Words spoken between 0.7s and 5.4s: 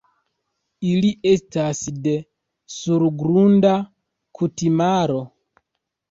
Ili estas de surgrunda kutimaro.